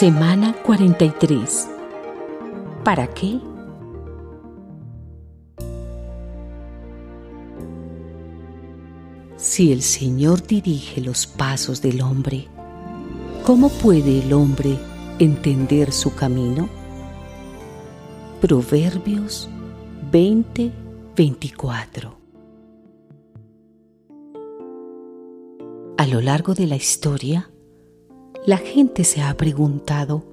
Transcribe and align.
Semana 0.00 0.54
43. 0.62 1.68
¿Para 2.82 3.06
qué? 3.08 3.38
Si 9.36 9.70
el 9.70 9.82
Señor 9.82 10.46
dirige 10.46 11.02
los 11.02 11.26
pasos 11.26 11.82
del 11.82 12.00
hombre, 12.00 12.48
¿cómo 13.44 13.68
puede 13.68 14.22
el 14.22 14.32
hombre 14.32 14.78
entender 15.18 15.92
su 15.92 16.14
camino? 16.14 16.70
Proverbios 18.40 19.50
20, 20.10 20.72
24. 21.14 22.16
A 25.98 26.06
lo 26.06 26.22
largo 26.22 26.54
de 26.54 26.66
la 26.66 26.76
historia, 26.76 27.50
la 28.46 28.56
gente 28.56 29.04
se 29.04 29.20
ha 29.20 29.36
preguntado 29.36 30.24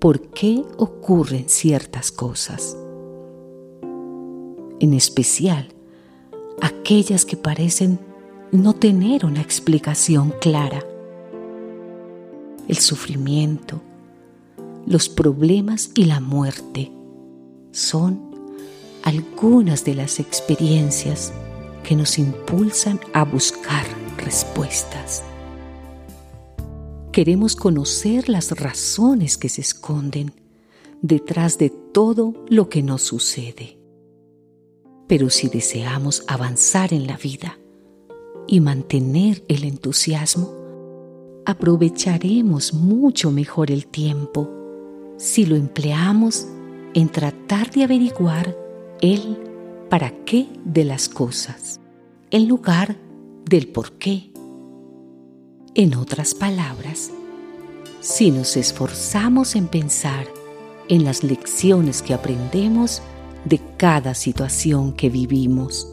por 0.00 0.20
qué 0.30 0.64
ocurren 0.76 1.48
ciertas 1.48 2.10
cosas, 2.10 2.76
en 4.80 4.92
especial 4.94 5.68
aquellas 6.60 7.24
que 7.24 7.36
parecen 7.36 8.00
no 8.50 8.72
tener 8.72 9.24
una 9.24 9.40
explicación 9.40 10.34
clara. 10.40 10.84
El 12.66 12.78
sufrimiento, 12.78 13.80
los 14.86 15.08
problemas 15.08 15.90
y 15.94 16.06
la 16.06 16.20
muerte 16.20 16.90
son 17.70 18.20
algunas 19.04 19.84
de 19.84 19.94
las 19.94 20.18
experiencias 20.18 21.32
que 21.84 21.94
nos 21.94 22.18
impulsan 22.18 22.98
a 23.12 23.24
buscar 23.24 23.86
respuestas. 24.16 25.22
Queremos 27.18 27.56
conocer 27.56 28.28
las 28.28 28.52
razones 28.52 29.38
que 29.38 29.48
se 29.48 29.60
esconden 29.60 30.30
detrás 31.02 31.58
de 31.58 31.68
todo 31.68 32.32
lo 32.48 32.68
que 32.68 32.80
nos 32.80 33.02
sucede. 33.02 33.76
Pero 35.08 35.28
si 35.28 35.48
deseamos 35.48 36.22
avanzar 36.28 36.94
en 36.94 37.08
la 37.08 37.16
vida 37.16 37.58
y 38.46 38.60
mantener 38.60 39.42
el 39.48 39.64
entusiasmo, 39.64 40.54
aprovecharemos 41.44 42.72
mucho 42.72 43.32
mejor 43.32 43.72
el 43.72 43.88
tiempo 43.88 44.48
si 45.16 45.44
lo 45.44 45.56
empleamos 45.56 46.46
en 46.94 47.08
tratar 47.08 47.72
de 47.72 47.82
averiguar 47.82 48.56
el 49.00 49.36
para 49.90 50.12
qué 50.24 50.46
de 50.64 50.84
las 50.84 51.08
cosas, 51.08 51.80
en 52.30 52.46
lugar 52.46 52.96
del 53.44 53.66
por 53.66 53.94
qué 53.94 54.30
en 55.78 55.94
otras 55.94 56.34
palabras, 56.34 57.12
si 58.00 58.32
nos 58.32 58.56
esforzamos 58.56 59.54
en 59.54 59.68
pensar 59.68 60.26
en 60.88 61.04
las 61.04 61.22
lecciones 61.22 62.02
que 62.02 62.14
aprendemos 62.14 63.00
de 63.44 63.60
cada 63.76 64.14
situación 64.14 64.92
que 64.92 65.08
vivimos, 65.08 65.88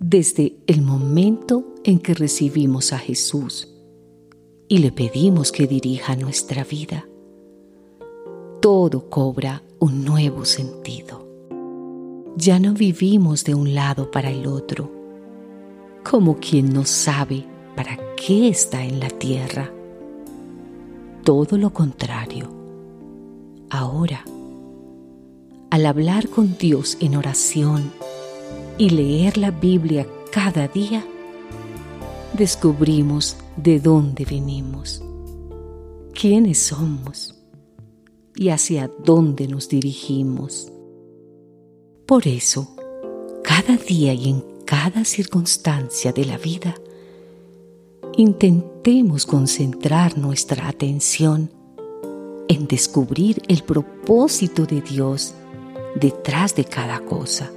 desde 0.00 0.56
el 0.66 0.80
momento 0.80 1.66
en 1.84 1.98
que 1.98 2.14
recibimos 2.14 2.94
a 2.94 2.98
Jesús 2.98 3.68
y 4.68 4.78
le 4.78 4.90
pedimos 4.90 5.52
que 5.52 5.66
dirija 5.66 6.16
nuestra 6.16 6.64
vida, 6.64 7.06
todo 8.62 9.10
cobra 9.10 9.62
un 9.80 10.02
nuevo 10.02 10.46
sentido. 10.46 11.28
Ya 12.38 12.58
no 12.58 12.72
vivimos 12.72 13.44
de 13.44 13.54
un 13.54 13.74
lado 13.74 14.10
para 14.10 14.30
el 14.30 14.46
otro, 14.46 14.90
como 16.02 16.38
quien 16.38 16.72
no 16.72 16.86
sabe 16.86 17.51
para 17.76 17.98
qué 18.16 18.48
está 18.48 18.84
en 18.84 19.00
la 19.00 19.08
tierra. 19.08 19.70
Todo 21.24 21.56
lo 21.56 21.72
contrario. 21.72 22.50
Ahora, 23.70 24.24
al 25.70 25.86
hablar 25.86 26.28
con 26.28 26.58
Dios 26.58 26.98
en 27.00 27.16
oración 27.16 27.90
y 28.76 28.90
leer 28.90 29.38
la 29.38 29.50
Biblia 29.50 30.06
cada 30.30 30.68
día, 30.68 31.04
descubrimos 32.36 33.36
de 33.56 33.80
dónde 33.80 34.24
venimos, 34.24 35.02
quiénes 36.12 36.58
somos 36.58 37.34
y 38.34 38.48
hacia 38.48 38.90
dónde 39.04 39.48
nos 39.48 39.68
dirigimos. 39.68 40.70
Por 42.06 42.26
eso, 42.26 42.74
cada 43.42 43.76
día 43.76 44.12
y 44.14 44.30
en 44.30 44.44
cada 44.66 45.04
circunstancia 45.04 46.12
de 46.12 46.24
la 46.24 46.38
vida, 46.38 46.74
intentemos 48.16 49.26
concentrar 49.26 50.18
nuestra 50.18 50.68
atención 50.68 51.50
en 52.48 52.66
descubrir 52.66 53.40
el 53.48 53.62
propósito 53.62 54.66
de 54.66 54.82
Dios 54.82 55.34
detrás 55.94 56.54
de 56.54 56.64
cada 56.64 57.00
cosa. 57.00 57.50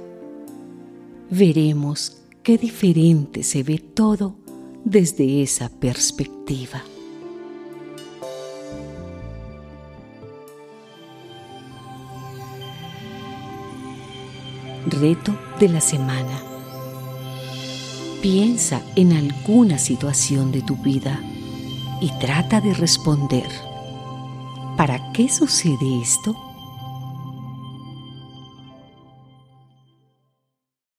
Veremos 1.30 2.22
qué 2.42 2.56
diferente 2.56 3.42
se 3.42 3.62
ve 3.62 3.78
todo 3.78 4.36
desde 4.84 5.42
esa 5.42 5.68
perspectiva. 5.68 6.82
Reto 14.88 15.36
de 15.58 15.68
la 15.68 15.80
semana. 15.80 16.55
Piensa 18.20 18.82
en 18.96 19.12
alguna 19.12 19.78
situación 19.78 20.50
de 20.50 20.62
tu 20.62 20.76
vida 20.76 21.20
y 22.00 22.10
trata 22.18 22.60
de 22.60 22.74
responder. 22.74 23.48
¿Para 24.76 25.12
qué 25.12 25.28
sucede 25.28 26.00
esto? 26.02 26.45